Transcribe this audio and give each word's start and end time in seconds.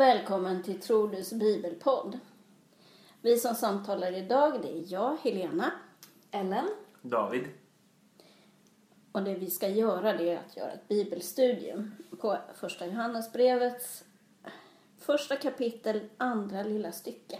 Och 0.00 0.06
välkommen 0.06 0.62
till 0.62 0.80
Trodus 0.80 1.32
bibelpodd. 1.32 2.18
Vi 3.22 3.38
som 3.38 3.54
samtalar 3.54 4.12
idag 4.12 4.62
det 4.62 4.68
är 4.68 4.92
jag, 4.92 5.16
Helena. 5.16 5.72
Ellen. 6.30 6.68
David. 7.02 7.48
Och 9.12 9.22
det 9.22 9.34
vi 9.34 9.50
ska 9.50 9.68
göra 9.68 10.16
det 10.16 10.30
är 10.30 10.38
att 10.38 10.56
göra 10.56 10.72
ett 10.72 10.88
bibelstudium 10.88 11.94
på 12.20 12.38
första 12.54 12.86
Johannesbrevets 12.86 14.04
första 14.98 15.36
kapitel, 15.36 16.08
andra 16.16 16.62
lilla 16.62 16.92
stycke. 16.92 17.38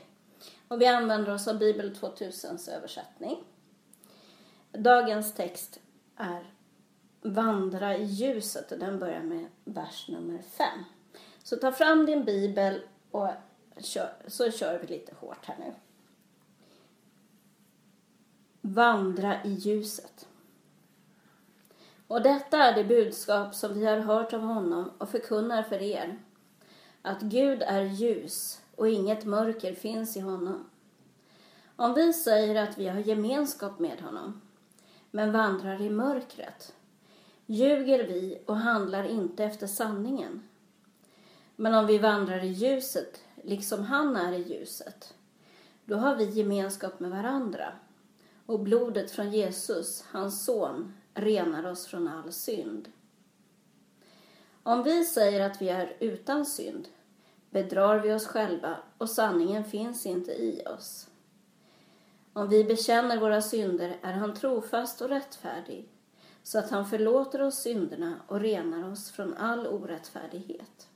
Och 0.68 0.80
vi 0.80 0.86
använder 0.86 1.34
oss 1.34 1.48
av 1.48 1.58
Bibel 1.58 1.94
2000s 1.94 2.70
översättning. 2.70 3.44
Dagens 4.72 5.34
text 5.34 5.80
är 6.16 6.54
Vandra 7.22 7.96
i 7.96 8.04
ljuset 8.04 8.72
och 8.72 8.78
den 8.78 8.98
börjar 8.98 9.22
med 9.22 9.46
vers 9.64 10.08
nummer 10.08 10.38
fem. 10.38 10.84
Så 11.50 11.56
ta 11.56 11.72
fram 11.72 12.06
din 12.06 12.24
bibel 12.24 12.82
och 13.10 13.28
kör, 13.78 14.12
så 14.26 14.50
kör 14.50 14.78
vi 14.78 14.86
lite 14.86 15.14
hårt 15.14 15.46
här 15.46 15.56
nu. 15.58 15.74
Vandra 18.60 19.44
i 19.44 19.52
ljuset. 19.52 20.28
Och 22.06 22.22
detta 22.22 22.58
är 22.58 22.74
det 22.74 22.84
budskap 22.84 23.54
som 23.54 23.74
vi 23.74 23.86
har 23.86 23.98
hört 23.98 24.32
av 24.32 24.40
honom 24.40 24.90
och 24.98 25.08
förkunnar 25.08 25.62
för 25.62 25.82
er. 25.82 26.18
Att 27.02 27.20
Gud 27.20 27.62
är 27.62 27.82
ljus 27.82 28.62
och 28.76 28.88
inget 28.88 29.24
mörker 29.24 29.74
finns 29.74 30.16
i 30.16 30.20
honom. 30.20 30.70
Om 31.76 31.94
vi 31.94 32.12
säger 32.12 32.62
att 32.62 32.78
vi 32.78 32.88
har 32.88 33.00
gemenskap 33.00 33.78
med 33.78 34.00
honom, 34.00 34.40
men 35.10 35.32
vandrar 35.32 35.82
i 35.82 35.90
mörkret, 35.90 36.74
ljuger 37.46 38.06
vi 38.06 38.42
och 38.46 38.56
handlar 38.56 39.04
inte 39.04 39.44
efter 39.44 39.66
sanningen. 39.66 40.42
Men 41.60 41.74
om 41.74 41.86
vi 41.86 41.98
vandrar 41.98 42.44
i 42.44 42.48
ljuset, 42.48 43.20
liksom 43.42 43.84
han 43.84 44.16
är 44.16 44.32
i 44.32 44.42
ljuset, 44.42 45.14
då 45.84 45.96
har 45.96 46.16
vi 46.16 46.24
gemenskap 46.24 47.00
med 47.00 47.10
varandra. 47.10 47.72
Och 48.46 48.60
blodet 48.60 49.10
från 49.10 49.32
Jesus, 49.32 50.04
hans 50.10 50.44
son, 50.44 50.94
renar 51.14 51.66
oss 51.66 51.86
från 51.86 52.08
all 52.08 52.32
synd. 52.32 52.88
Om 54.62 54.82
vi 54.82 55.04
säger 55.04 55.40
att 55.40 55.62
vi 55.62 55.68
är 55.68 55.96
utan 56.00 56.46
synd 56.46 56.88
bedrar 57.50 57.98
vi 57.98 58.12
oss 58.12 58.26
själva 58.26 58.76
och 58.98 59.10
sanningen 59.10 59.64
finns 59.64 60.06
inte 60.06 60.32
i 60.32 60.62
oss. 60.66 61.08
Om 62.32 62.48
vi 62.48 62.64
bekänner 62.64 63.20
våra 63.20 63.42
synder 63.42 63.96
är 64.02 64.12
han 64.12 64.34
trofast 64.34 65.00
och 65.00 65.08
rättfärdig 65.08 65.88
så 66.42 66.58
att 66.58 66.70
han 66.70 66.86
förlåter 66.86 67.42
oss 67.42 67.62
synderna 67.62 68.14
och 68.26 68.40
renar 68.40 68.92
oss 68.92 69.10
från 69.10 69.34
all 69.34 69.66
orättfärdighet. 69.66 70.89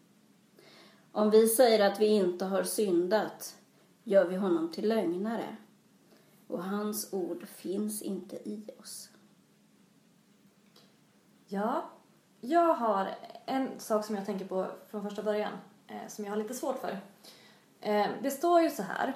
Om 1.16 1.30
vi 1.30 1.48
säger 1.48 1.90
att 1.90 2.00
vi 2.00 2.06
inte 2.06 2.44
har 2.44 2.62
syndat 2.62 3.56
gör 4.04 4.24
vi 4.24 4.36
honom 4.36 4.72
till 4.72 4.88
lögnare 4.88 5.56
och 6.46 6.64
hans 6.64 7.12
ord 7.12 7.48
finns 7.48 8.02
inte 8.02 8.36
i 8.36 8.70
oss. 8.80 9.10
Ja, 11.46 11.90
jag 12.40 12.74
har 12.74 13.14
en 13.46 13.80
sak 13.80 14.04
som 14.04 14.14
jag 14.14 14.26
tänker 14.26 14.46
på 14.46 14.66
från 14.90 15.02
första 15.02 15.22
början 15.22 15.52
eh, 15.86 16.08
som 16.08 16.24
jag 16.24 16.32
har 16.32 16.36
lite 16.36 16.54
svårt 16.54 16.78
för. 16.78 16.98
Eh, 17.80 18.06
det 18.22 18.30
står 18.30 18.60
ju 18.60 18.70
så 18.70 18.82
här 18.82 19.12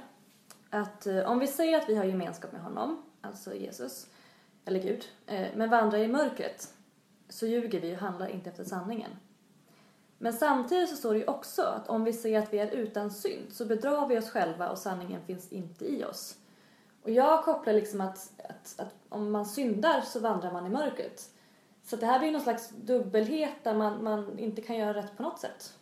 att 0.70 1.06
eh, 1.06 1.30
om 1.30 1.38
vi 1.38 1.46
säger 1.46 1.78
att 1.78 1.88
vi 1.88 1.94
har 1.94 2.04
gemenskap 2.04 2.52
med 2.52 2.62
honom, 2.62 3.03
alltså 3.20 3.54
Jesus, 3.54 4.06
eller 4.65 4.82
Gud, 4.82 5.04
men 5.54 5.70
vandrar 5.70 5.98
i 5.98 6.09
mörkret 6.09 6.75
så 7.28 7.47
ljuger 7.47 7.80
vi 7.80 7.94
och 7.94 7.98
handlar 7.98 8.28
inte 8.28 8.50
efter 8.50 8.65
sanningen. 8.65 9.10
Men 10.18 10.32
samtidigt 10.32 10.90
så 10.90 10.96
står 10.96 11.12
det 11.12 11.18
ju 11.18 11.26
också 11.26 11.62
att 11.62 11.88
om 11.88 12.04
vi 12.04 12.12
ser 12.12 12.38
att 12.38 12.52
vi 12.52 12.58
är 12.58 12.70
utan 12.70 13.10
synd 13.10 13.52
så 13.52 13.64
bedrar 13.64 14.06
vi 14.06 14.18
oss 14.18 14.30
själva 14.30 14.70
och 14.70 14.78
sanningen 14.78 15.22
finns 15.26 15.52
inte 15.52 15.84
i 15.84 16.04
oss. 16.04 16.36
Och 17.02 17.10
jag 17.10 17.44
kopplar 17.44 17.72
liksom 17.72 18.00
att, 18.00 18.30
att, 18.48 18.80
att 18.80 18.94
om 19.08 19.30
man 19.30 19.46
syndar 19.46 20.00
så 20.00 20.20
vandrar 20.20 20.52
man 20.52 20.66
i 20.66 20.68
mörkret. 20.68 21.30
Så 21.84 21.96
det 21.96 22.06
här 22.06 22.18
blir 22.18 22.32
någon 22.32 22.40
slags 22.40 22.68
dubbelhet 22.68 23.64
där 23.64 23.74
man, 23.74 24.04
man 24.04 24.38
inte 24.38 24.62
kan 24.62 24.76
göra 24.76 24.94
rätt 24.94 25.16
på 25.16 25.22
något 25.22 25.40
sätt. 25.40 25.74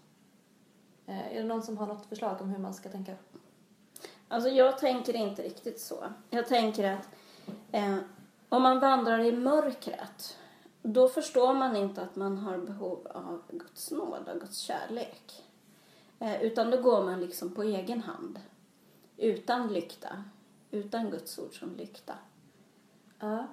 Eh, 1.06 1.36
är 1.36 1.42
det 1.42 1.48
någon 1.48 1.62
som 1.62 1.78
har 1.78 1.86
något 1.86 2.06
förslag 2.06 2.40
om 2.40 2.50
hur 2.50 2.58
man 2.58 2.74
ska 2.74 2.88
tänka? 2.88 3.14
Alltså 4.28 4.48
jag 4.48 4.78
tänker 4.78 5.16
inte 5.16 5.42
riktigt 5.42 5.80
så. 5.80 6.04
Jag 6.30 6.46
tänker 6.46 6.92
att 6.92 7.08
eh, 7.72 7.96
om 8.48 8.62
man 8.62 8.80
vandrar 8.80 9.18
i 9.18 9.32
mörkret 9.32 10.36
då 10.92 11.08
förstår 11.08 11.54
man 11.54 11.76
inte 11.76 12.02
att 12.02 12.16
man 12.16 12.38
har 12.38 12.58
behov 12.58 13.06
av 13.14 13.42
Guds 13.48 13.90
nåd 13.90 14.28
och 14.28 14.40
Guds 14.40 14.58
kärlek. 14.58 15.44
Eh, 16.18 16.42
utan 16.42 16.70
då 16.70 16.82
går 16.82 17.04
man 17.04 17.20
liksom 17.20 17.54
på 17.54 17.62
egen 17.62 18.00
hand. 18.02 18.40
Utan 19.16 19.68
lykta. 19.72 20.24
Utan 20.70 21.10
Guds 21.10 21.38
ord 21.38 21.58
som 21.58 21.76
lykta. 21.76 22.14
Ja. 23.18 23.46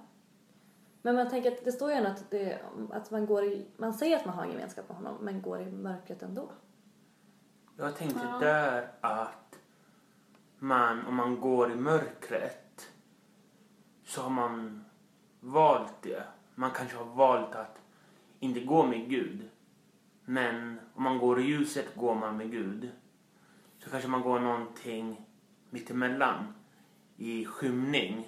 Men 1.01 1.15
man 1.15 1.29
tänker 1.29 1.51
att 1.51 1.65
det 1.65 1.71
står 1.71 1.91
ju 1.91 1.95
ändå 1.97 2.09
att, 2.09 2.29
det, 2.31 2.59
att 2.91 3.11
man 3.11 3.25
går 3.25 3.43
i, 3.43 3.65
man 3.77 3.93
säger 3.93 4.17
att 4.17 4.25
man 4.25 4.35
har 4.35 4.43
en 4.43 4.51
gemenskap 4.51 4.87
med 4.89 4.97
honom 4.97 5.15
men 5.21 5.41
går 5.41 5.61
i 5.61 5.71
mörkret 5.71 6.23
ändå. 6.23 6.49
Jag 7.77 7.95
tänkte 7.95 8.21
Ja. 8.31 8.37
där 8.39 8.91
att 9.01 9.55
man, 10.59 11.05
om 11.05 11.15
man 11.15 11.39
går 11.41 11.71
i 11.71 11.75
mörkret 11.75 12.89
så 14.05 14.21
har 14.21 14.29
man 14.29 14.85
valt 15.39 16.01
det. 16.01 16.23
Man 16.55 16.71
kanske 16.71 16.97
har 16.97 17.05
valt 17.05 17.55
att 17.55 17.81
inte 18.39 18.59
gå 18.59 18.85
med 18.85 19.09
Gud. 19.09 19.49
Men 20.25 20.79
om 20.93 21.03
man 21.03 21.17
går 21.17 21.39
i 21.39 21.43
ljuset 21.43 21.95
går 21.95 22.15
man 22.15 22.37
med 22.37 22.51
Gud. 22.51 22.91
Så 23.79 23.89
kanske 23.89 24.09
man 24.09 24.21
går 24.21 24.39
någonting 24.39 25.25
mittemellan 25.69 26.53
i 27.17 27.45
skymning. 27.45 28.27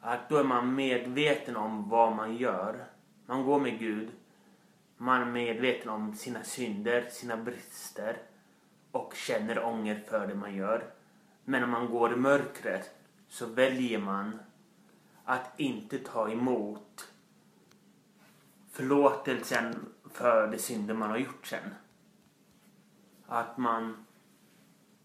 Att 0.00 0.28
då 0.28 0.36
är 0.36 0.44
man 0.44 0.74
medveten 0.74 1.56
om 1.56 1.88
vad 1.88 2.16
man 2.16 2.36
gör. 2.36 2.84
Man 3.26 3.44
går 3.44 3.60
med 3.60 3.78
Gud. 3.78 4.10
Man 4.96 5.22
är 5.22 5.26
medveten 5.26 5.88
om 5.88 6.14
sina 6.14 6.42
synder, 6.42 7.08
sina 7.10 7.36
brister 7.36 8.16
och 8.90 9.14
känner 9.14 9.64
ånger 9.64 10.02
för 10.08 10.26
det 10.26 10.34
man 10.34 10.54
gör. 10.54 10.84
Men 11.44 11.64
om 11.64 11.70
man 11.70 11.90
går 11.90 12.12
i 12.12 12.16
mörkret 12.16 12.90
så 13.28 13.46
väljer 13.46 13.98
man 13.98 14.38
att 15.24 15.60
inte 15.60 15.98
ta 15.98 16.30
emot 16.30 17.08
förlåtelsen 18.70 19.74
för 20.10 20.48
de 20.48 20.58
synder 20.58 20.94
man 20.94 21.10
har 21.10 21.18
gjort 21.18 21.46
sen. 21.46 21.74
Att 23.26 23.58
man 23.58 24.06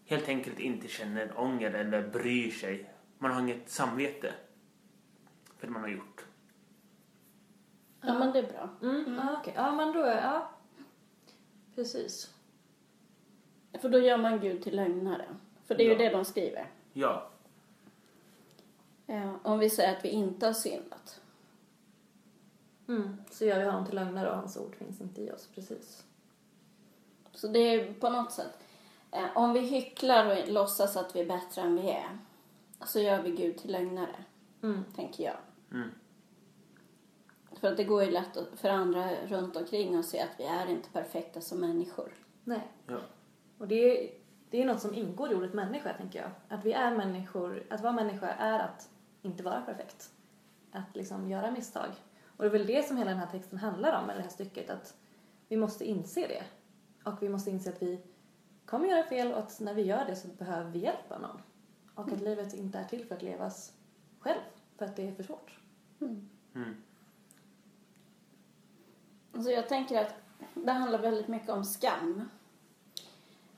helt 0.04 0.28
enkelt 0.28 0.58
inte 0.58 0.88
känner 0.88 1.38
ånger 1.40 1.70
eller 1.70 2.08
bryr 2.08 2.50
sig. 2.50 2.90
Man 3.18 3.32
har 3.32 3.40
inget 3.40 3.70
samvete 3.70 4.34
för 5.58 5.66
det 5.66 5.72
man 5.72 5.82
har 5.82 5.88
gjort. 5.88 6.24
Ja, 8.00 8.18
men 8.18 8.32
det 8.32 8.38
är 8.38 8.52
bra. 8.52 8.68
Mm. 8.90 9.14
Ja, 9.14 9.36
okej. 9.40 9.52
Ja, 9.56 9.74
men 9.74 9.92
då 9.92 10.00
är, 10.02 10.22
ja. 10.22 10.50
Precis. 11.74 12.34
För 13.80 13.88
då 13.88 13.98
gör 13.98 14.16
man 14.16 14.40
Gud 14.40 14.62
till 14.62 14.76
lögnare. 14.76 15.24
För 15.66 15.74
det 15.74 15.82
är 15.82 15.84
ju 15.84 15.92
Ja. 15.92 15.98
det 15.98 16.16
de 16.16 16.24
skriver. 16.24 16.70
Ja, 16.92 17.30
Eh, 19.08 19.34
om 19.42 19.58
vi 19.58 19.70
säger 19.70 19.96
att 19.96 20.04
vi 20.04 20.08
inte 20.08 20.46
har 20.46 20.52
syndat. 20.52 21.20
Mm. 22.88 23.16
Så 23.30 23.44
gör 23.44 23.58
vi 23.58 23.64
honom 23.64 23.86
till 23.86 23.94
lögnare 23.94 24.30
och 24.30 24.36
hans 24.36 24.56
ord 24.56 24.74
finns 24.76 25.00
inte 25.00 25.22
i 25.22 25.30
oss. 25.32 25.48
Precis. 25.54 26.04
Så 27.34 27.48
det 27.48 27.58
är 27.58 27.94
på 27.94 28.08
något 28.10 28.32
sätt. 28.32 28.58
Eh, 29.10 29.36
om 29.36 29.52
vi 29.52 29.60
hycklar 29.60 30.26
och 30.42 30.48
låtsas 30.48 30.96
att 30.96 31.16
vi 31.16 31.20
är 31.20 31.26
bättre 31.26 31.62
än 31.62 31.76
vi 31.76 31.90
är. 31.90 32.18
Så 32.84 33.00
gör 33.00 33.22
vi 33.22 33.30
Gud 33.30 33.58
till 33.58 33.72
lögnare. 33.72 34.24
Mm. 34.62 34.84
Tänker 34.96 35.24
jag. 35.24 35.36
Mm. 35.72 35.90
För 37.60 37.68
att 37.70 37.76
det 37.76 37.84
går 37.84 38.04
ju 38.04 38.10
lätt 38.10 38.36
att- 38.36 38.48
för 38.60 38.68
andra 38.68 39.10
runt 39.26 39.56
omkring 39.56 39.96
att 39.96 40.06
se 40.06 40.20
att 40.20 40.34
vi 40.38 40.44
är 40.44 40.66
inte 40.66 40.90
perfekta 40.90 41.40
som 41.40 41.60
människor. 41.60 42.12
Nej. 42.44 42.68
ja. 42.86 42.98
Och 43.58 43.68
det 43.68 43.74
är, 43.74 44.10
det 44.50 44.62
är 44.62 44.66
något 44.66 44.80
som 44.80 44.94
ingår 44.94 45.32
i 45.32 45.34
ordet 45.34 45.54
människa, 45.54 45.92
tänker 45.94 46.20
jag. 46.20 46.30
Att 46.58 46.64
vi 46.64 46.72
är 46.72 46.96
människor, 46.96 47.62
att 47.70 47.80
vara 47.80 47.92
människa 47.92 48.28
är 48.28 48.58
att 48.58 48.88
inte 49.22 49.42
vara 49.42 49.60
perfekt. 49.60 50.12
Att 50.72 50.96
liksom 50.96 51.30
göra 51.30 51.50
misstag. 51.50 51.90
Och 52.24 52.44
det 52.44 52.48
är 52.48 52.52
väl 52.52 52.66
det 52.66 52.88
som 52.88 52.96
hela 52.96 53.10
den 53.10 53.18
här 53.18 53.26
texten 53.26 53.58
handlar 53.58 54.02
om, 54.02 54.04
eller 54.04 54.16
det 54.16 54.22
här 54.22 54.30
stycket, 54.30 54.70
att 54.70 54.96
vi 55.48 55.56
måste 55.56 55.84
inse 55.84 56.20
det. 56.20 56.42
Och 57.10 57.22
vi 57.22 57.28
måste 57.28 57.50
inse 57.50 57.70
att 57.70 57.82
vi 57.82 58.00
kommer 58.66 58.88
göra 58.88 59.02
fel 59.02 59.32
och 59.32 59.38
att 59.38 59.60
när 59.60 59.74
vi 59.74 59.82
gör 59.82 60.04
det 60.04 60.16
så 60.16 60.28
behöver 60.28 60.70
vi 60.70 60.78
hjälp 60.78 61.12
av 61.12 61.20
någon. 61.20 61.40
Och 61.94 62.12
att 62.12 62.20
livet 62.20 62.54
inte 62.54 62.78
är 62.78 62.84
till 62.84 63.04
för 63.04 63.14
att 63.14 63.22
levas 63.22 63.72
själv, 64.20 64.40
för 64.76 64.84
att 64.84 64.96
det 64.96 65.08
är 65.08 65.14
för 65.14 65.22
svårt. 65.22 65.58
Mm. 66.00 66.76
Alltså 69.32 69.50
jag 69.50 69.68
tänker 69.68 70.00
att 70.00 70.14
det 70.54 70.72
handlar 70.72 70.98
väldigt 70.98 71.28
mycket 71.28 71.48
om 71.48 71.64
skam. 71.64 72.28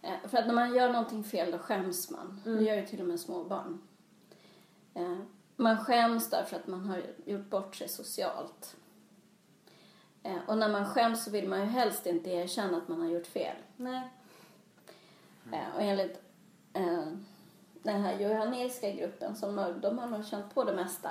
Eh, 0.02 0.28
För 0.28 0.38
att 0.38 0.46
när 0.46 0.54
man 0.54 0.74
gör 0.74 0.92
någonting 0.92 1.24
fel 1.24 1.50
då 1.50 1.58
skäms 1.58 2.10
man. 2.10 2.40
Det 2.44 2.62
gör 2.62 2.76
ju 2.76 2.86
till 2.86 3.00
och 3.00 3.06
med 3.06 3.20
små 3.20 3.44
barn. 3.44 3.78
Eh, 4.94 5.18
Man 5.60 5.84
skäms 5.84 6.30
därför 6.30 6.56
att 6.56 6.66
man 6.66 6.86
har 6.86 7.02
gjort 7.24 7.50
bort 7.50 7.76
sig 7.76 7.88
socialt. 7.88 8.76
Eh, 10.22 10.38
Och 10.46 10.58
när 10.58 10.68
man 10.68 10.86
skäms 10.86 11.24
så 11.24 11.30
vill 11.30 11.48
man 11.48 11.60
ju 11.60 11.66
helst 11.66 12.06
inte 12.06 12.30
erkänna 12.30 12.76
att 12.76 12.88
man 12.88 13.00
har 13.00 13.08
gjort 13.08 13.26
fel. 13.26 13.56
Nej. 13.76 14.10
Eh, 15.52 15.74
och 15.74 15.82
enligt 15.82 16.22
eh, 16.72 17.06
den 17.82 18.02
här 18.02 18.20
johannesiska 18.20 18.90
gruppen, 18.90 19.36
som 19.36 19.56
de 19.82 19.98
har 19.98 20.06
nog 20.06 20.24
känt 20.26 20.54
på 20.54 20.64
det 20.64 20.72
mesta. 20.72 21.10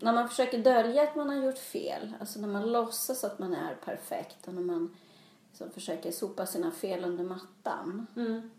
När 0.00 0.12
man 0.12 0.28
försöker 0.28 0.58
dölja 0.58 1.02
att 1.02 1.16
man 1.16 1.28
har 1.28 1.36
gjort 1.36 1.58
fel, 1.58 2.14
alltså 2.20 2.40
när 2.40 2.48
man 2.48 2.72
låtsas 2.72 3.24
att 3.24 3.38
man 3.38 3.54
är 3.54 3.74
perfekt 3.74 4.48
och 4.48 4.54
när 4.54 4.62
man 4.62 4.96
liksom 5.50 5.70
försöker 5.70 6.12
sopa 6.12 6.46
sina 6.46 6.70
fel 6.70 7.04
under 7.04 7.24
mattan. 7.24 8.06
Mm. 8.16 8.50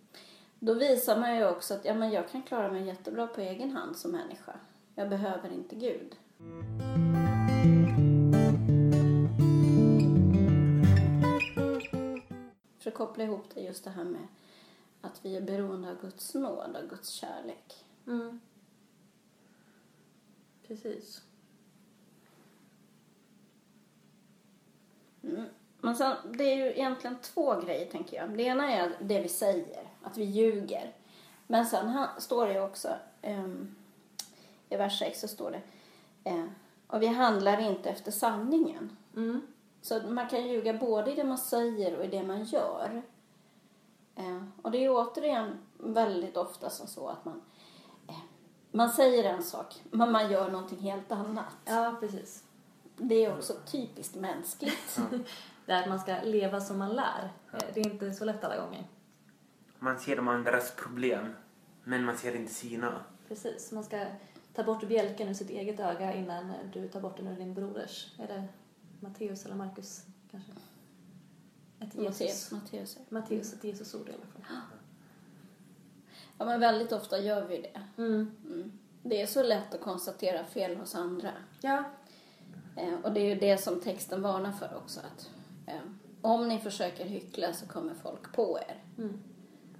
Då 0.66 0.74
visar 0.74 1.20
man 1.20 1.36
ju 1.36 1.48
också 1.48 1.74
att 1.74 1.86
ja, 1.86 1.94
men 1.94 2.12
jag 2.12 2.30
kan 2.30 2.44
klara 2.44 2.72
mig 2.72 2.86
jättebra 2.86 3.28
på 3.28 3.42
egen 3.42 3.72
hand 3.72 3.98
som 3.98 4.12
människa. 4.12 4.60
Jag 4.96 5.10
behöver 5.10 5.50
inte 5.50 5.76
Gud. 5.76 6.16
För 12.80 12.92
att 12.92 12.98
koppla 12.98 13.24
ihop 13.24 13.46
det 13.54 13.62
just 13.62 13.84
det 13.84 13.90
här 13.90 14.04
med 14.04 14.28
att 15.02 15.26
vi 15.26 15.36
är 15.36 15.42
beroende 15.42 15.92
av 15.92 16.02
Guds 16.02 16.34
nåd, 16.34 16.76
av 16.76 16.88
Guds 16.90 17.10
kärlek. 17.10 17.86
Mm. 18.08 18.40
Precis. 20.68 21.22
Mm. 25.24 25.46
Men 25.86 25.96
sen, 25.96 26.16
det 26.32 26.44
är 26.44 26.56
ju 26.56 26.72
egentligen 26.72 27.18
två 27.22 27.60
grejer 27.62 27.86
tänker 27.86 28.18
jag. 28.18 28.38
Det 28.38 28.44
ena 28.44 28.72
är 28.72 28.92
det 29.02 29.22
vi 29.22 29.30
säger, 29.30 29.84
att 30.04 30.18
vi 30.18 30.24
ljuger. 30.24 30.94
Men 31.48 31.66
sen 31.66 31.88
ha- 31.90 32.10
står 32.18 32.48
det 32.48 32.62
också, 32.62 32.90
ehm, 33.22 33.76
i 34.70 34.76
vers 34.76 35.00
6 35.00 35.20
så 35.22 35.28
står 35.28 35.52
det, 35.52 35.62
eh, 36.30 36.46
och 36.88 37.02
vi 37.02 37.08
handlar 37.08 37.60
inte 37.60 37.90
efter 37.90 38.12
sanningen. 38.12 38.98
Mm. 39.16 39.42
Så 39.82 40.00
man 40.10 40.30
kan 40.30 40.48
ljuga 40.48 40.74
både 40.74 41.12
i 41.12 41.16
det 41.16 41.24
man 41.24 41.38
säger 41.38 41.98
och 41.98 42.06
i 42.06 42.08
det 42.08 42.24
man 42.24 42.44
gör. 42.44 43.02
Eh, 44.16 44.44
och 44.62 44.72
det 44.72 44.78
är 44.78 44.82
ju 44.82 44.90
återigen 44.90 45.58
väldigt 45.78 46.38
ofta 46.38 46.70
som 46.70 46.88
så 46.88 47.08
att 47.08 47.26
man, 47.26 47.42
eh, 48.08 48.20
man 48.72 48.90
säger 48.90 49.24
en 49.24 49.44
sak, 49.44 49.76
men 49.92 50.12
man 50.12 50.32
gör 50.32 50.52
någonting 50.52 50.80
helt 50.80 51.12
annat. 51.12 51.46
Ja, 51.66 51.96
precis. 52.00 52.44
Det 52.98 53.26
är 53.26 53.38
också 53.38 53.54
typiskt 53.72 54.16
mänskligt. 54.16 55.00
Det 55.66 55.72
är 55.72 55.82
att 55.82 55.90
man 55.90 56.00
ska 56.00 56.22
leva 56.24 56.62
som 56.62 56.78
man 56.78 56.96
lär. 56.96 57.34
Eh, 57.54 57.60
Det 57.74 57.80
är 57.80 57.88
inte 57.92 58.14
så 58.14 58.26
lätt 58.26 58.44
alla 58.44 58.58
gånger. 58.58 58.88
Man 59.80 60.00
ser 60.00 60.16
de 60.16 60.28
andras 60.28 60.72
problem, 60.76 61.34
men 61.84 62.06
man 62.06 62.18
ser 62.18 62.36
inte 62.36 62.54
sina. 62.54 63.04
Precis. 63.28 63.72
Man 63.72 63.84
ska 63.84 64.06
ta 64.54 64.64
bort 64.64 64.88
bjälken 64.88 65.28
ur 65.28 65.34
sitt 65.34 65.50
eget 65.50 65.80
öga 65.80 66.14
innan 66.14 66.54
du 66.74 66.88
tar 66.88 67.02
bort 67.02 67.18
den 67.18 67.28
ur 67.28 67.36
din 67.36 67.54
broders. 67.54 68.20
Är 68.20 68.28
det 68.28 68.44
Matteus 69.00 69.46
eller 69.46 69.56
Markus 69.56 70.06
kanske? 70.32 70.52
Ett 71.80 71.96
Matteus. 71.96 72.22
Jesus. 72.22 72.52
Matteus. 72.52 72.98
Matteus, 73.10 73.54
ett 73.54 73.64
Jesusord 73.64 74.10
i 74.10 74.12
alla 74.12 74.26
fall. 74.26 74.56
Ja, 76.38 76.46
men 76.46 76.60
väldigt 76.60 76.92
ofta 76.92 77.20
gör 77.20 77.46
vi 77.48 77.62
det. 77.62 77.82
Mm. 78.04 78.32
Mm. 78.46 78.72
Det 79.04 79.22
är 79.22 79.28
så 79.28 79.44
lätt 79.44 79.74
att 79.74 79.82
konstatera 79.82 80.46
fel 80.46 80.78
hos 80.78 80.96
andra. 80.96 81.32
Ja. 81.62 81.84
Eh, 82.76 82.94
och 83.04 83.12
det 83.12 83.20
är 83.20 83.26
ju 83.26 83.36
det 83.36 83.58
som 83.58 83.82
texten 83.82 84.22
varnar 84.22 84.52
för 84.52 84.78
också. 84.78 85.00
Att, 85.00 85.30
om 86.22 86.48
ni 86.48 86.60
försöker 86.60 87.06
hyckla 87.06 87.54
så 87.54 87.68
kommer 87.68 87.94
folk 87.94 88.34
på 88.34 88.60
er. 88.60 88.84
Mm. 88.98 89.20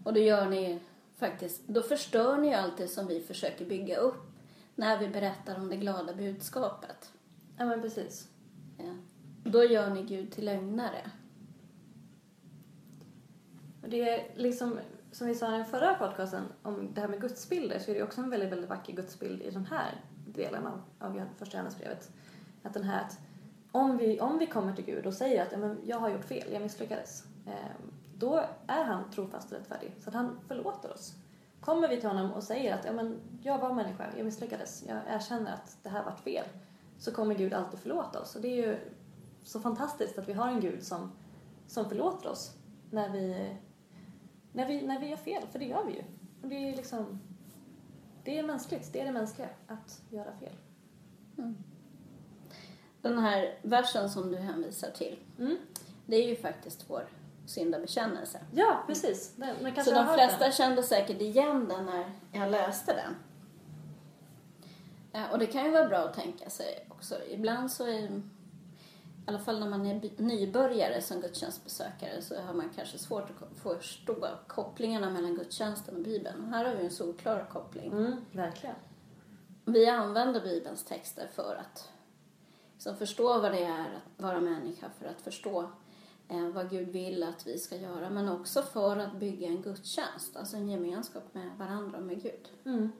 Och 0.04 0.14
då 0.14 0.20
gör 0.20 0.50
ni 0.50 0.80
faktiskt, 1.16 1.68
då 1.68 1.82
förstör 1.82 2.38
ni 2.38 2.48
ju 2.48 2.54
allt 2.54 2.78
det 2.78 2.88
som 2.88 3.08
vi 3.08 3.22
försöker 3.22 3.66
bygga 3.66 3.98
upp 3.98 4.36
när 4.76 5.00
vi 5.00 5.08
berättar 5.08 5.56
om 5.56 5.70
det 5.70 5.76
glada 5.76 6.14
budskapet. 6.14 7.12
ja, 7.58 7.66
men 7.66 7.82
precis. 7.82 8.28
Eh, 8.78 8.94
då 9.44 9.64
gör 9.64 9.90
ni 9.90 10.04
Gud 10.04 10.32
till 10.32 10.46
lögnare. 10.46 11.12
Och 13.82 13.90
det 13.90 14.10
är 14.10 14.28
liksom, 14.36 14.80
som 15.12 15.28
vi 15.28 15.36
sa 15.36 15.56
i 15.56 15.58
den 15.58 15.66
förra 15.66 15.94
podcasten 15.94 16.44
om 16.64 16.94
det 16.94 17.02
här 17.02 17.08
med 17.08 17.22
gudsbilder 17.22 17.80
så 17.80 17.92
är 17.92 17.96
det 17.96 18.04
också 18.04 18.22
en 18.22 18.30
väldigt, 18.30 18.52
väldigt 18.52 18.70
vacker 18.70 18.94
gudsbild 18.94 19.42
i 19.42 19.50
den 19.50 19.66
här 19.66 20.02
delen 20.28 20.68
av, 20.68 20.82
av 21.00 21.22
första 21.38 21.58
Johannesbrevet. 21.58 22.12
Att 22.64 22.74
den 22.74 22.84
här 22.84 23.02
att 23.02 23.18
om 23.76 23.98
vi, 23.98 24.20
om 24.20 24.38
vi 24.38 24.48
kommer 24.48 24.74
till 24.74 24.86
Gud 24.86 25.06
och 25.06 25.14
säger 25.14 25.46
att 25.46 25.52
ja, 25.52 25.58
men 25.58 25.80
jag 25.84 26.00
har 26.00 26.10
gjort 26.10 26.26
fel, 26.26 26.54
jag 26.54 26.62
misslyckades, 26.62 27.24
ehm, 27.46 27.92
då 28.18 28.44
är 28.68 28.84
han 28.84 29.12
trofast 29.12 29.52
och 29.52 29.58
rättfärdig 29.58 29.96
så 30.00 30.10
att 30.10 30.16
han 30.16 30.40
förlåter 30.48 30.94
oss. 30.94 31.14
Kommer 31.62 31.88
vi 31.88 31.98
till 31.98 32.10
honom 32.10 32.32
och 32.32 32.44
säger 32.44 32.74
att 32.76 32.86
ja, 32.86 32.94
men 32.94 33.20
jag 33.42 33.60
var 33.60 33.74
människa, 33.74 34.06
jag 34.18 34.26
misslyckades, 34.26 34.84
jag 34.88 34.98
erkänner 35.08 35.54
att 35.54 35.78
det 35.84 35.90
här 35.90 36.04
vart 36.04 36.20
fel, 36.20 36.46
så 36.98 37.12
kommer 37.12 37.36
Gud 37.36 37.54
alltid 37.54 37.80
förlåta 37.80 38.22
oss. 38.22 38.36
Och 38.36 38.42
det 38.42 38.48
är 38.48 38.68
ju 38.68 38.78
så 39.44 39.60
fantastiskt 39.60 40.18
att 40.18 40.30
vi 40.30 40.34
har 40.34 40.48
en 40.48 40.60
Gud 40.60 40.84
som, 40.84 41.12
som 41.68 41.90
förlåter 41.90 42.30
oss 42.30 42.56
när 42.92 43.10
vi 43.10 43.56
när 44.54 44.68
vi, 44.68 44.88
när 44.88 45.00
vi 45.00 45.08
gör 45.08 45.18
fel, 45.18 45.44
för 45.52 45.60
det 45.60 45.66
gör 45.66 45.86
vi 45.86 45.94
ju. 45.94 46.04
Och 46.42 46.48
det 46.50 46.56
är 46.56 46.76
liksom, 46.76 47.20
det 48.24 48.40
är 48.40 48.44
mänskligt, 48.44 48.94
det 48.94 49.02
är 49.02 49.06
det 49.06 49.12
mänskliga, 49.12 49.50
att 49.68 50.02
göra 50.10 50.32
fel. 50.38 50.56
Mm. 51.38 51.56
Den 53.10 53.20
här 53.20 53.58
versen 53.62 54.10
som 54.10 54.32
du 54.32 54.38
hänvisar 54.38 54.90
till, 54.92 55.20
Mm. 55.40 55.58
det 56.06 56.16
är 56.16 56.28
ju 56.30 56.36
faktiskt 56.36 56.86
vår 56.88 57.08
syndabekännelse. 57.46 58.40
Ja, 58.54 58.84
precis. 58.88 59.34
Den, 59.36 59.56
kanske 59.60 59.84
Så 59.84 59.92
de 59.92 60.14
flesta 60.14 60.40
den. 60.40 60.52
kände 60.52 60.84
säkert 60.84 61.22
igen 61.22 61.68
den 61.70 61.86
när 61.86 62.12
jag 62.32 62.52
läste 62.52 62.94
den. 62.94 63.16
Eh, 65.14 65.32
Och 65.32 65.40
det 65.40 65.46
kan 65.46 65.66
ju 65.66 65.72
vara 65.72 65.88
bra 65.88 65.98
att 65.98 66.14
tänka 66.14 66.50
sig 66.50 66.86
också. 66.90 67.16
Ibland 67.30 67.72
så 67.72 67.84
är, 67.84 68.00
i 68.04 68.22
alla 69.26 69.40
fall 69.40 69.60
när 69.60 69.70
man 69.70 69.86
är 69.86 70.22
nybörjare 70.22 71.02
som 71.02 71.22
gudstjänstbesökare 71.22 72.22
så 72.22 72.42
har 72.42 72.54
man 72.54 72.70
kanske 72.76 72.98
svårt 72.98 73.30
att 73.30 73.58
förstå 73.58 74.28
kopplingarna 74.48 75.10
mellan 75.10 75.36
gudstjänsten 75.36 75.96
och 75.96 76.02
Bibeln. 76.04 76.54
Här 76.54 76.66
har 76.66 76.76
vi 76.76 76.84
en 76.84 76.92
solklar 76.92 77.46
koppling. 77.52 77.92
Mm, 77.92 78.26
verkligen. 78.32 78.76
Vi 79.66 79.86
använder 79.90 80.42
Bibelns 80.42 80.84
texter 80.84 81.28
för 81.36 81.56
att 81.56 81.90
liksom 82.86 83.08
förstå 83.08 83.40
vad 83.42 83.52
det 83.52 83.64
är 83.64 83.82
att 83.96 84.24
vara 84.24 84.42
människa, 84.42 84.90
för 85.00 85.06
att 85.06 85.22
förstå 85.22 85.72
eh, 86.30 86.50
vad 86.50 86.70
Gud 86.70 86.88
vill 86.88 87.24
att 87.24 87.48
vi 87.48 87.58
ska 87.58 87.76
göra, 87.76 88.10
men 88.10 88.30
också 88.30 88.62
för 88.62 88.98
att 88.98 89.16
bygga 89.20 89.48
en 89.48 89.62
gudstjänst, 89.62 90.36
alltså 90.36 90.58
en 90.58 90.70
gemenskap 90.70 91.34
med 91.34 91.58
varandra 91.58 91.98
och 91.98 92.04
med 92.04 92.24
Gud. 92.24 92.50
Mm. 92.66 92.92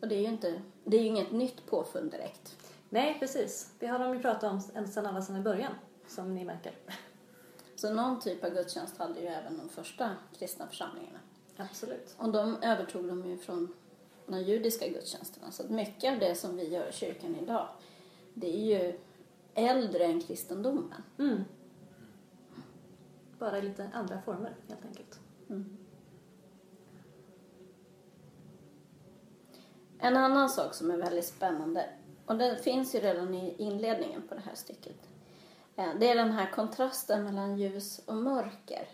Och 0.00 0.08
det 0.08 0.14
är 0.14 0.20
ju 0.20 0.28
inte, 0.28 0.62
det 0.84 0.96
är 0.96 1.00
ju 1.00 1.06
inget 1.06 1.32
nytt 1.32 1.66
påfund 1.66 2.10
direkt. 2.10 2.56
Nej, 2.88 3.16
precis. 3.18 3.72
Det 3.78 3.86
har 3.86 3.98
de 3.98 4.14
ju 4.14 4.20
pratat 4.20 4.52
om 4.52 4.60
sedan 4.60 5.06
alla 5.06 5.22
sedan 5.22 5.36
i 5.36 5.40
början, 5.40 5.72
som 6.06 6.34
ni 6.34 6.44
märker. 6.44 6.72
Så 7.76 7.94
någon 7.94 8.20
typ 8.20 8.44
av 8.44 8.50
gudstjänst 8.50 8.98
hade 8.98 9.20
ju 9.20 9.26
även 9.26 9.58
de 9.58 9.68
första 9.68 10.10
kristna 10.38 10.66
församlingarna. 10.66 11.18
Absolut. 11.56 12.14
Och 12.18 12.32
de 12.32 12.62
övertog 12.62 13.08
de 13.08 13.26
ju 13.26 13.38
från 13.38 13.74
de 14.28 14.42
judiska 14.42 14.88
gudstjänsterna. 14.88 15.50
Så 15.50 15.62
att 15.62 15.70
mycket 15.70 16.12
av 16.12 16.18
det 16.18 16.34
som 16.34 16.56
vi 16.56 16.68
gör 16.68 16.88
i 16.88 16.92
kyrkan 16.92 17.36
idag, 17.42 17.68
det 18.34 18.56
är 18.56 18.78
ju 18.78 18.98
äldre 19.54 20.04
än 20.04 20.20
kristendomen. 20.20 21.02
Mm. 21.18 21.44
Bara 23.38 23.58
i 23.58 23.62
lite 23.62 23.90
andra 23.94 24.22
former, 24.22 24.56
helt 24.68 24.84
enkelt. 24.84 25.20
En 29.98 30.16
annan 30.16 30.48
sak 30.48 30.74
som 30.74 30.90
är 30.90 30.96
väldigt 30.96 31.24
spännande, 31.24 31.90
och 32.26 32.38
det 32.38 32.56
finns 32.56 32.94
ju 32.94 33.00
redan 33.00 33.34
i 33.34 33.54
inledningen 33.58 34.28
på 34.28 34.34
det 34.34 34.40
här 34.40 34.54
stycket, 34.54 35.08
eh, 35.76 35.94
det 36.00 36.10
är 36.10 36.16
den 36.16 36.32
här 36.32 36.50
kontrasten 36.50 37.24
mellan 37.24 37.58
ljus 37.58 37.98
och 37.98 38.16
mörker. 38.16 38.88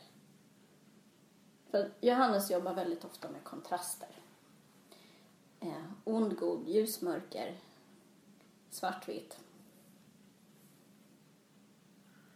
För 1.70 1.92
Johannes 2.00 2.50
jobbar 2.50 2.74
väldigt 2.74 3.04
ofta 3.04 3.30
med 3.30 3.44
kontraster. 3.44 4.08
Eh, 5.64 5.82
ond, 6.04 6.36
god, 6.38 6.68
ljus, 6.68 7.02
mörker, 7.02 7.54
svartvitt. 8.70 9.38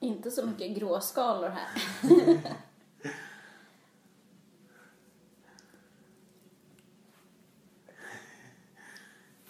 Inte 0.01 0.31
så 0.31 0.47
mycket 0.47 0.77
gråskalor 0.77 1.49
här. 1.49 1.69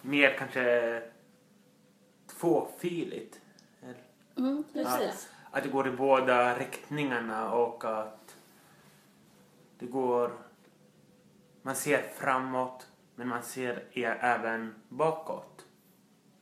Mer 0.03 0.39
kanske 0.39 1.03
tvåfiligt. 2.27 3.41
Mm, 4.37 4.65
Precis. 4.73 5.29
Att 5.51 5.63
det 5.63 5.69
går 5.69 5.89
i 5.89 5.91
båda 5.91 6.59
riktningarna 6.59 7.53
och 7.53 7.85
att 7.85 8.37
det 9.79 9.87
går... 9.87 10.39
Man 11.63 11.77
ser 11.77 12.03
framåt, 12.03 12.87
men 13.19 13.29
man 13.29 13.43
ser 13.43 13.85
e- 13.93 14.05
även 14.21 14.75
bakåt. 14.89 15.65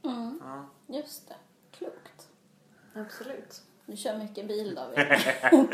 Mm, 0.04 0.40
Ja. 0.44 0.66
just 0.96 1.28
det. 1.28 1.34
Klokt. 1.70 2.28
Absolut. 2.94 3.62
Du 3.86 3.96
kör 3.96 4.18
mycket 4.18 4.46
bil 4.48 4.74
David. 4.74 4.98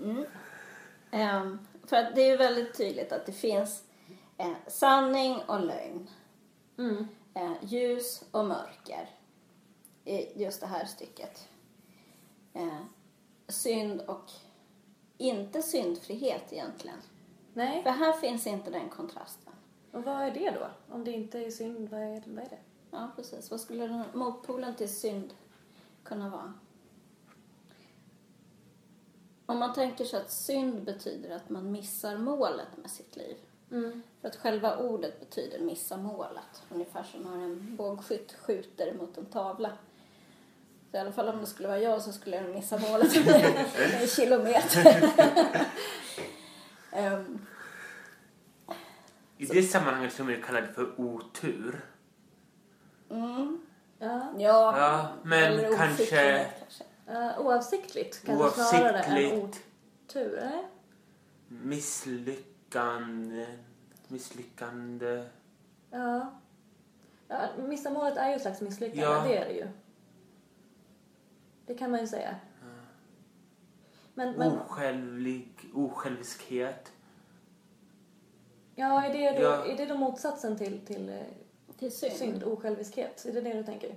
mm. 0.00 0.24
Ehm, 1.10 1.58
för 1.86 1.96
att 1.96 2.14
det 2.14 2.20
är 2.22 2.30
ju 2.30 2.36
väldigt 2.36 2.74
tydligt 2.76 3.12
att 3.12 3.26
det 3.26 3.32
finns 3.32 3.84
eh, 4.38 4.52
sanning 4.66 5.36
och 5.46 5.60
lögn. 5.60 6.10
Mm. 6.78 7.08
Eh, 7.34 7.52
ljus 7.62 8.24
och 8.30 8.44
mörker. 8.44 9.10
I 10.04 10.42
just 10.42 10.60
det 10.60 10.66
här 10.66 10.84
stycket. 10.84 11.48
eh, 12.54 12.78
synd 13.48 14.00
och 14.00 14.30
inte 15.18 15.62
syndfrihet 15.62 16.52
egentligen. 16.52 16.98
Nej. 17.56 17.82
För 17.82 17.90
här 17.90 18.12
finns 18.12 18.46
inte 18.46 18.70
den 18.70 18.88
kontrasten. 18.88 19.52
Och 19.92 20.04
vad 20.04 20.22
är 20.22 20.30
det 20.30 20.50
då? 20.50 20.94
Om 20.94 21.04
det 21.04 21.10
inte 21.10 21.38
är 21.38 21.50
synd, 21.50 21.88
vad 21.88 22.00
är, 22.00 22.22
vad 22.26 22.44
är 22.44 22.48
det? 22.48 22.58
Ja, 22.90 23.10
precis. 23.16 23.50
Vad 23.50 23.60
skulle 23.60 23.86
den 23.86 24.02
motpolen 24.14 24.74
till 24.74 24.88
synd 24.88 25.34
kunna 26.04 26.28
vara? 26.28 26.52
Om 29.46 29.58
man 29.58 29.74
tänker 29.74 30.04
sig 30.04 30.20
att 30.20 30.30
synd 30.30 30.84
betyder 30.84 31.36
att 31.36 31.50
man 31.50 31.72
missar 31.72 32.16
målet 32.16 32.76
med 32.76 32.90
sitt 32.90 33.16
liv. 33.16 33.36
Mm. 33.70 34.02
För 34.20 34.28
att 34.28 34.36
själva 34.36 34.76
ordet 34.76 35.20
betyder 35.20 35.58
missa 35.58 35.96
målet. 35.96 36.62
Ungefär 36.70 37.02
som 37.02 37.20
när 37.22 37.44
en 37.44 37.76
bågskytt 37.76 38.32
skjuter 38.32 38.94
mot 38.94 39.18
en 39.18 39.26
tavla. 39.26 39.72
Så 40.90 40.96
i 40.96 41.00
alla 41.00 41.12
fall 41.12 41.28
om 41.28 41.40
det 41.40 41.46
skulle 41.46 41.68
vara 41.68 41.80
jag 41.80 42.02
så 42.02 42.12
skulle 42.12 42.36
jag 42.36 42.54
missa 42.54 42.78
målet 42.78 43.16
en 44.00 44.08
kilometer. 44.08 45.12
I 49.38 49.46
det 49.46 49.62
sammanhanget 49.62 50.12
som 50.12 50.26
vi 50.26 50.42
kallar 50.42 50.60
det 50.62 50.68
för 50.72 51.00
otur. 51.00 51.80
mm, 53.10 53.60
Ja. 53.98 54.32
ja, 54.38 54.78
Ja, 54.78 55.08
men 55.22 55.42
eller 55.52 55.76
kanske- 55.76 56.06
kanske. 56.06 56.84
Uh, 57.10 57.40
oavsiktligt 57.46 58.22
kanske 58.26 58.60
snarare 58.60 59.00
än 59.02 59.42
otur. 59.42 60.50
Misslyckande. 61.48 63.46
Misslyckande. 64.08 65.24
Ja. 65.90 66.32
ja. 67.28 67.48
Missa 67.58 67.90
målet 67.90 68.16
är 68.16 68.28
ju 68.28 68.34
ett 68.36 68.42
slags 68.42 68.60
misslyckande, 68.60 69.02
Ja. 69.02 69.24
det 69.28 69.36
är 69.38 69.44
det 69.48 69.52
ju. 69.54 69.68
Det 71.66 71.74
kan 71.74 71.90
man 71.90 72.00
ju 72.00 72.06
säga. 72.06 72.36
Men, 74.14 74.34
men 74.34 74.52
Osjälvlig, 74.60 75.70
osjälviskhet. 75.74 76.92
Ja, 78.76 79.04
är 79.04 79.12
det, 79.12 79.30
då, 79.38 79.42
Ja. 79.42 79.64
är 79.66 79.76
det 79.76 79.86
då 79.86 79.94
motsatsen 79.96 80.58
till, 80.58 80.86
till 80.86 81.08
eh, 81.08 81.20
Till 81.78 81.92
synd. 81.92 82.12
synd, 82.12 82.42
osjälviskhet? 82.44 83.24
Är 83.28 83.32
det 83.32 83.40
det 83.40 83.52
du 83.52 83.62
tänker? 83.64 83.94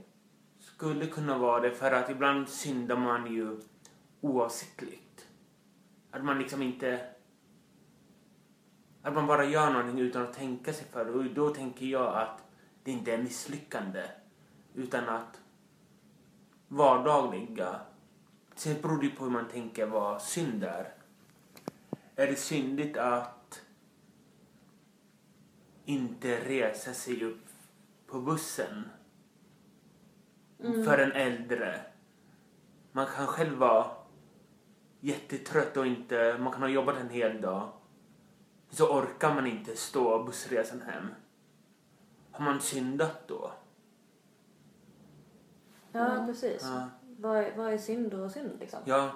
Skulle 0.59 1.05
kunna 1.07 1.38
vara 1.38 1.59
det 1.62 1.71
för 1.71 1.91
att 1.91 2.09
ibland 2.09 2.50
syndar 2.50 2.95
man 2.98 3.33
ju 3.33 3.59
oavsiktligt. 4.21 5.25
Att 6.12 6.24
man 6.25 6.39
liksom 6.39 6.62
inte... 6.62 7.05
Att 9.01 9.13
man 9.13 9.27
bara 9.27 9.45
gör 9.45 9.69
någonting 9.74 10.00
utan 10.00 10.21
att 10.24 10.33
tänka 10.33 10.74
sig 10.74 10.86
för. 10.88 11.15
Och 11.17 11.24
då 11.25 11.50
tänker 11.50 11.86
jag 11.86 12.15
att 12.15 12.43
det 12.83 12.91
inte 12.91 13.13
är 13.13 13.17
misslyckande. 13.17 14.03
Utan 14.75 15.09
att 15.09 15.41
vardagliga... 16.67 17.81
Sen 18.55 18.81
beror 18.81 19.01
det 19.01 19.09
på 19.09 19.24
hur 19.24 19.31
man 19.31 19.48
tänker 19.48 19.86
vad 19.86 20.21
synd 20.21 20.63
är. 20.63 20.93
Är 22.15 22.27
det 22.27 22.36
syndigt 22.36 22.98
att 22.98 23.38
inte 25.89 26.39
resa 26.39 26.93
sig 26.93 27.24
upp 27.24 27.46
på 28.08 28.19
bussen 28.19 28.89
för 30.58 30.98
en 30.98 31.12
äldre. 31.12 31.81
Man 32.91 33.05
kan 33.05 33.27
själv 33.27 33.58
vara 33.58 33.91
jättetrött 35.00 35.77
och 35.77 35.88
inte, 35.88 36.38
man 36.39 36.51
kan 36.53 36.62
ha 36.62 36.69
jobbat 36.69 36.98
en 36.98 37.10
hel 37.10 37.41
dag. 37.41 37.69
Så 38.69 38.98
orkar 39.00 39.36
man 39.36 39.48
inte 39.48 39.75
stå 39.75 40.24
bussresan 40.24 40.81
hem. 40.81 41.08
Har 42.31 42.46
man 42.46 42.62
syndat 42.62 43.27
då? 43.27 43.51
Ja, 45.91 46.24
precis. 46.25 46.62
Ja. 46.63 46.89
Vad, 47.17 47.38
är, 47.38 47.58
vad 47.58 47.74
är 47.74 47.77
synd 47.77 48.13
och 48.13 48.31
synd 48.31 48.60
liksom? 48.60 48.79
Ja, 48.86 49.12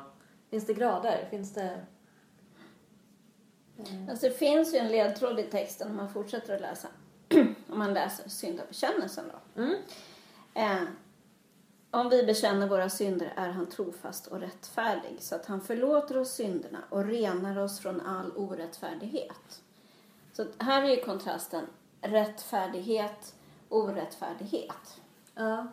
Finns 0.50 0.66
det 0.66 0.74
grader? 0.74 1.28
Finns 1.30 1.54
det... 1.54 1.86
Eh, 3.78 4.10
Alltså 4.10 4.28
det 4.30 4.34
finns 4.34 4.74
ju 4.74 4.78
en 4.78 4.88
ledtråd 4.88 5.40
i 5.40 5.44
texten 5.44 5.92
om 5.92 5.98
man 5.98 6.14
fortsätter 6.14 6.56
att 6.56 6.62
läsa. 6.62 6.88
om 7.70 7.80
man 7.80 7.94
läser 7.94 8.30
syndabekännelsen 8.30 9.26
då. 9.32 9.62
Mm. 9.62 9.76
Eh, 10.54 10.88
om 11.92 12.10
vi 12.10 12.24
bekänner 12.24 12.68
våra 12.68 12.90
synder 12.90 13.34
är 13.36 13.50
han 13.50 13.70
trofast 13.70 14.28
och 14.28 14.40
rättfärdig 14.40 15.18
så 15.20 15.36
att 15.36 15.46
han 15.46 15.62
förlåter 15.62 16.18
oss 16.18 16.32
synderna 16.34 16.80
och 16.90 17.06
renar 17.06 17.58
oss 17.58 17.80
från 17.80 18.02
all 18.02 18.32
orättfärdighet. 18.36 19.62
Så 20.34 20.42
att 20.42 20.48
här 20.60 20.84
är 20.84 20.90
ju 20.90 21.02
kontrasten 21.02 21.66
rättfärdighet, 22.02 23.36
orättfärdighet. 23.70 25.02
Ja. 25.36 25.68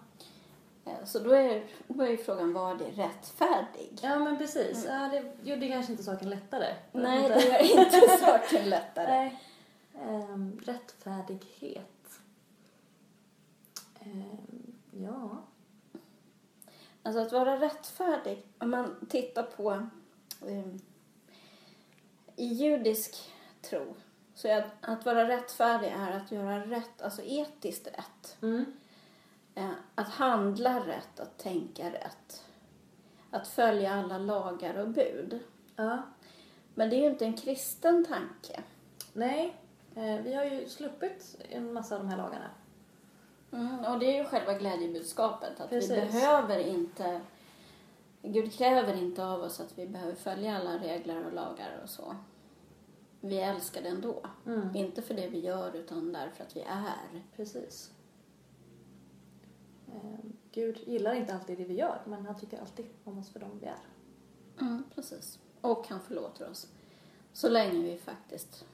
Så 1.10 1.18
då 1.18 1.30
är, 1.30 1.64
då 1.88 2.02
är 2.02 2.08
ju 2.08 2.16
frågan, 2.16 2.52
vad 2.52 2.82
är 2.82 2.90
rättfärdig? 2.90 3.98
ja, 4.02 4.18
men 4.18 4.38
precis. 4.38 4.84
Ja, 4.88 5.10
det 5.12 5.50
gjorde 5.50 5.68
kanske 5.68 5.92
inte 5.92 6.04
saken 6.04 6.30
lättare. 6.30 6.74
Nej, 6.92 7.28
det 7.28 7.44
gör 7.44 7.80
inte 7.80 8.08
saken 8.20 8.70
lättare. 8.70 9.06
Nej. 9.06 9.40
Ehm, 10.02 10.60
rättfärdighet. 10.64 12.20
Ehm, 14.00 14.72
ja. 14.90 15.42
Alltså 17.02 17.20
att 17.20 17.32
vara 17.32 17.60
rättfärdig, 17.60 18.46
om 18.58 18.70
man 18.70 19.06
tittar 19.08 19.42
på 19.42 19.70
eh, 20.46 20.74
i 22.36 22.46
judisk 22.46 23.32
tro 23.62 23.94
så 24.34 24.48
är 24.48 24.58
att, 24.58 24.72
att 24.80 25.06
vara 25.06 25.28
rättfärdig 25.28 25.88
är 25.88 26.10
att 26.12 26.32
göra 26.32 26.66
rätt, 26.66 27.02
alltså 27.02 27.22
etiskt 27.22 27.86
rätt. 27.86 28.36
Mm. 28.42 28.64
Handla 30.20 30.86
rätt, 30.86 31.20
att 31.20 31.38
tänka 31.38 31.92
rätt. 31.92 32.44
Att 33.30 33.48
följa 33.48 33.94
alla 33.94 34.18
lagar 34.18 34.74
och 34.74 34.88
bud. 34.88 35.40
Ja. 35.76 36.02
Men 36.74 36.90
det 36.90 36.96
är 36.96 37.00
ju 37.00 37.10
inte 37.10 37.24
en 37.24 37.36
kristen 37.36 38.04
tanke. 38.04 38.62
Nej, 39.12 39.56
eh, 39.94 40.16
vi 40.16 40.34
har 40.34 40.44
ju 40.44 40.68
sluppit 40.68 41.36
en 41.48 41.72
massa 41.72 41.94
av 41.94 42.00
de 42.00 42.08
här 42.08 42.16
lagarna. 42.16 42.50
Mm, 43.52 43.84
och 43.84 43.98
det 43.98 44.06
är 44.06 44.22
ju 44.22 44.24
själva 44.24 44.54
glädjebudskapet. 44.54 45.60
Att 45.60 45.72
vi 45.72 45.80
Precis. 45.80 45.96
behöver 45.96 46.58
inte... 46.58 47.20
Gud 48.22 48.52
kräver 48.52 48.94
inte 48.94 49.24
av 49.24 49.40
oss 49.40 49.60
att 49.60 49.78
vi 49.78 49.86
behöver 49.86 50.14
följa 50.14 50.56
alla 50.56 50.78
regler 50.78 51.26
och 51.26 51.32
lagar 51.32 51.80
och 51.82 51.90
så. 51.90 52.16
Vi 53.20 53.40
älskar 53.40 53.82
det 53.82 53.88
ändå. 53.88 54.22
Mm. 54.46 54.76
Inte 54.76 55.02
för 55.02 55.14
det 55.14 55.28
vi 55.28 55.40
gör 55.40 55.76
utan 55.76 56.12
därför 56.12 56.44
att 56.44 56.56
vi 56.56 56.60
är. 56.60 57.22
Precis. 57.36 57.90
Ehm, 59.94 60.32
Gud 60.52 60.78
gillar 60.86 61.14
inte 61.14 61.34
alltid 61.34 61.58
det 61.58 61.64
vi 61.64 61.74
gör, 61.74 62.00
men 62.06 62.26
han 62.26 62.38
tycker 62.38 62.60
alltid 62.60 62.86
om 63.04 63.18
oss 63.18 63.30
för 63.32 63.40
dem 63.40 63.58
vi 63.60 63.66
är. 63.66 63.76
Mm, 64.60 64.84
precis. 64.94 65.38
Och 65.60 65.88
han 65.88 66.00
förlåter 66.00 66.50
oss. 66.50 66.66
Så 67.32 67.48
länge 67.48 67.82
vi 67.82 67.98
faktiskt 67.98 68.64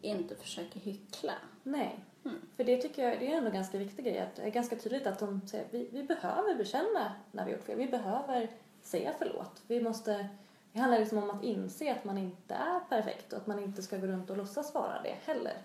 inte 0.00 0.34
försöker 0.34 0.80
hyckla. 0.80 1.32
Nej, 1.62 2.04
Mm. 2.24 2.36
för 2.56 2.64
det 2.64 2.76
tycker 2.82 3.08
jag 3.08 3.20
det 3.20 3.32
är 3.32 3.36
ändå 3.36 3.48
en 3.48 3.54
ganska 3.54 3.78
viktig 3.78 4.04
grej. 4.04 4.18
Att 4.18 4.36
det 4.36 4.42
är 4.42 4.50
ganska 4.50 4.76
tydligt 4.76 5.06
att 5.06 5.18
de 5.18 5.40
säger 5.46 5.66
vi, 5.70 5.88
vi 5.92 6.02
behöver 6.02 6.54
bekänna 6.54 7.12
när 7.32 7.44
vi 7.46 7.52
gjort 7.52 7.62
fel. 7.64 7.78
Vi 7.78 7.86
behöver 7.86 8.50
säga 8.82 9.14
förlåt. 9.18 9.62
Vi 9.66 9.80
måste, 9.80 10.28
det 10.72 10.78
handlar 10.78 10.98
liksom 10.98 11.18
om 11.18 11.30
att 11.30 11.44
inse 11.44 11.92
att 11.92 12.04
man 12.04 12.18
inte 12.18 12.54
är 12.54 12.80
perfekt 12.88 13.32
och 13.32 13.38
att 13.38 13.46
man 13.46 13.58
inte 13.62 13.82
ska 13.82 13.96
gå 13.98 14.06
runt 14.06 14.30
och 14.30 14.36
låtsas 14.36 14.74
vara 14.74 15.02
det 15.02 15.16
heller. 15.24 15.56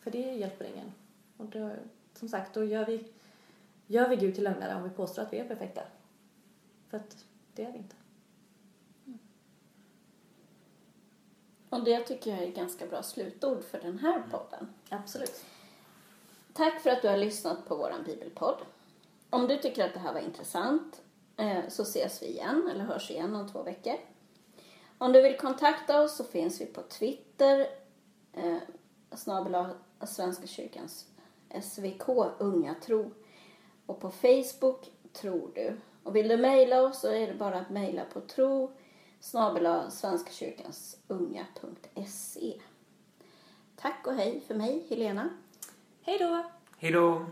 För 0.00 0.10
det 0.10 0.18
hjälper 0.34 0.64
ingen. 0.64 0.92
Och 1.36 1.46
då, 1.46 1.70
som 2.14 2.28
sagt, 2.28 2.54
då 2.54 2.64
gör 2.64 2.84
vi, 2.86 3.04
gör 3.86 4.08
vi 4.08 4.16
Gud 4.16 4.34
till 4.34 4.44
lögnare 4.44 4.74
om 4.74 4.82
vi 4.82 4.90
påstår 4.90 5.22
att 5.22 5.32
vi 5.32 5.38
är 5.38 5.48
perfekta. 5.48 5.82
För 6.88 6.96
att 6.96 7.24
det 7.54 7.64
är 7.64 7.72
vi 7.72 7.78
inte. 7.78 7.96
Och 11.68 11.84
det 11.84 12.00
tycker 12.00 12.30
jag 12.30 12.42
är 12.42 12.52
ganska 12.52 12.86
bra 12.86 13.02
slutord 13.02 13.64
för 13.64 13.80
den 13.80 13.98
här 13.98 14.22
podden. 14.30 14.68
Absolut. 14.88 15.44
Tack 16.52 16.80
för 16.80 16.90
att 16.90 17.02
du 17.02 17.08
har 17.08 17.16
lyssnat 17.16 17.68
på 17.68 17.76
våran 17.76 18.04
bibelpodd. 18.04 18.58
Om 19.30 19.46
du 19.46 19.58
tycker 19.58 19.84
att 19.84 19.94
det 19.94 20.00
här 20.00 20.12
var 20.12 20.20
intressant 20.20 21.02
eh, 21.36 21.68
så 21.68 21.82
ses 21.82 22.22
vi 22.22 22.26
igen 22.26 22.68
eller 22.70 22.84
hörs 22.84 23.10
igen 23.10 23.36
om 23.36 23.48
två 23.48 23.62
veckor. 23.62 23.94
Om 24.98 25.12
du 25.12 25.22
vill 25.22 25.36
kontakta 25.36 26.02
oss 26.02 26.16
så 26.16 26.24
finns 26.24 26.60
vi 26.60 26.66
på 26.66 26.82
Twitter, 26.82 27.66
eh, 28.32 28.58
snabel 29.12 29.66
Svenska 30.06 30.46
kyrkans 30.46 31.06
SVK 31.62 32.08
Unga 32.38 32.74
Tro 32.74 33.10
och 33.86 34.00
på 34.00 34.10
Facebook 34.10 34.90
Tror 35.14 35.50
du. 35.54 35.76
Och 36.02 36.16
vill 36.16 36.28
du 36.28 36.36
mejla 36.36 36.82
oss 36.82 37.00
så 37.00 37.08
är 37.08 37.26
det 37.26 37.34
bara 37.34 37.58
att 37.58 37.70
mejla 37.70 38.04
på 38.04 38.20
tro 38.20 38.72
snabel 39.20 39.90
svenskakyrkans 39.90 40.96
unga.se. 41.08 42.60
Tack 43.76 44.06
och 44.06 44.14
hej 44.14 44.40
för 44.46 44.54
mig, 44.54 44.86
Helena. 44.88 45.30
Hej 46.02 46.18
då! 46.18 46.44
hej 46.78 46.92
då! 46.92 47.26